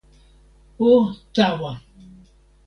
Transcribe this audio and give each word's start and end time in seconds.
o 0.89 0.91
tawa! 1.33 1.71